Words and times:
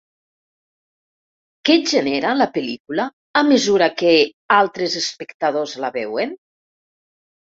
Què 1.69 1.75
genera 1.89 2.31
la 2.37 2.47
pel·lícula 2.55 3.05
a 3.41 3.45
mesura 3.51 3.89
que 3.99 4.13
altres 4.57 4.97
espectadors 5.03 5.75
la 5.85 5.91
veuen? 5.99 6.33